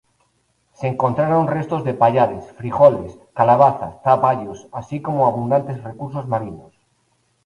Se 0.73 0.87
encontraron 0.87 1.47
restos 1.47 1.83
de 1.83 1.93
pallares, 1.93 2.51
frijoles, 2.53 3.19
calabazas, 3.35 4.01
zapallos, 4.03 4.67
así 4.71 4.99
como 4.99 5.27
abundantes 5.27 5.83
recursos 5.83 6.27
marinos. 6.27 6.73